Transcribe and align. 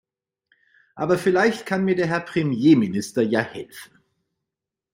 Aber 0.95 1.15
vielleicht 1.19 1.67
kann 1.67 1.85
mir 1.85 1.93
der 1.95 2.07
Herr 2.07 2.21
Premierminister 2.21 3.21
ja 3.21 3.41
helfen. 3.41 3.99